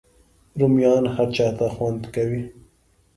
[0.59, 2.43] رومیان هر چاته خوند کوي